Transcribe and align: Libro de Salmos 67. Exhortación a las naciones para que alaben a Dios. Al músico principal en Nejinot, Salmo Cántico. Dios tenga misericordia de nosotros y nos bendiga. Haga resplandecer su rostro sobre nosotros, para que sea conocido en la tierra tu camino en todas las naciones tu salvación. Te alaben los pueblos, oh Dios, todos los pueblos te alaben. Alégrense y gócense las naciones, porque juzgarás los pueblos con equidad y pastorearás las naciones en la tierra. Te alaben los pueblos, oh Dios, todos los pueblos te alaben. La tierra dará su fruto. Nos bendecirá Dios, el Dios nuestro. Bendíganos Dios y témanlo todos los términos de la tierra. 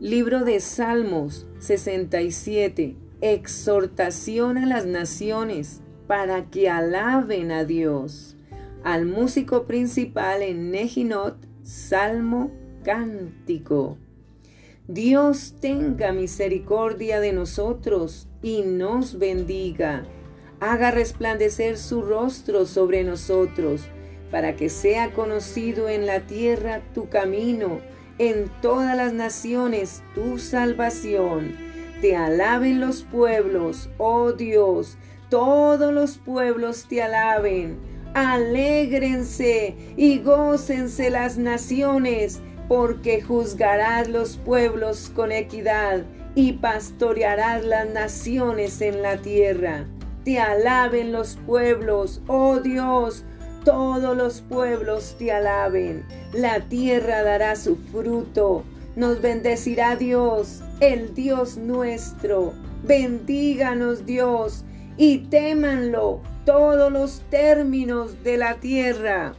Libro 0.00 0.44
de 0.44 0.60
Salmos 0.60 1.48
67. 1.58 2.94
Exhortación 3.20 4.56
a 4.56 4.64
las 4.64 4.86
naciones 4.86 5.80
para 6.06 6.44
que 6.50 6.70
alaben 6.70 7.50
a 7.50 7.64
Dios. 7.64 8.36
Al 8.84 9.06
músico 9.06 9.64
principal 9.64 10.42
en 10.42 10.70
Nejinot, 10.70 11.36
Salmo 11.64 12.52
Cántico. 12.84 13.98
Dios 14.86 15.56
tenga 15.60 16.12
misericordia 16.12 17.18
de 17.18 17.32
nosotros 17.32 18.28
y 18.40 18.62
nos 18.62 19.18
bendiga. 19.18 20.04
Haga 20.60 20.92
resplandecer 20.92 21.76
su 21.76 22.02
rostro 22.02 22.66
sobre 22.66 23.02
nosotros, 23.02 23.82
para 24.30 24.54
que 24.54 24.68
sea 24.68 25.12
conocido 25.12 25.88
en 25.88 26.06
la 26.06 26.20
tierra 26.20 26.82
tu 26.94 27.08
camino 27.08 27.80
en 28.18 28.50
todas 28.60 28.96
las 28.96 29.12
naciones 29.12 30.02
tu 30.14 30.38
salvación. 30.38 31.56
Te 32.00 32.16
alaben 32.16 32.80
los 32.80 33.02
pueblos, 33.02 33.88
oh 33.98 34.32
Dios, 34.32 34.98
todos 35.28 35.92
los 35.92 36.18
pueblos 36.18 36.86
te 36.88 37.02
alaben. 37.02 37.78
Alégrense 38.14 39.76
y 39.96 40.18
gócense 40.18 41.10
las 41.10 41.38
naciones, 41.38 42.40
porque 42.68 43.20
juzgarás 43.22 44.08
los 44.08 44.36
pueblos 44.36 45.10
con 45.14 45.32
equidad 45.32 46.04
y 46.34 46.54
pastorearás 46.54 47.64
las 47.64 47.88
naciones 47.90 48.80
en 48.80 49.02
la 49.02 49.16
tierra. 49.18 49.86
Te 50.24 50.38
alaben 50.38 51.12
los 51.12 51.36
pueblos, 51.46 52.20
oh 52.26 52.60
Dios, 52.60 53.24
todos 53.68 54.16
los 54.16 54.40
pueblos 54.40 55.14
te 55.18 55.30
alaben. 55.30 56.02
La 56.32 56.58
tierra 56.70 57.22
dará 57.22 57.54
su 57.54 57.76
fruto. 57.76 58.64
Nos 58.96 59.20
bendecirá 59.20 59.94
Dios, 59.94 60.62
el 60.80 61.14
Dios 61.14 61.58
nuestro. 61.58 62.54
Bendíganos 62.84 64.06
Dios 64.06 64.64
y 64.96 65.18
témanlo 65.28 66.22
todos 66.46 66.90
los 66.90 67.20
términos 67.28 68.24
de 68.24 68.38
la 68.38 68.54
tierra. 68.54 69.34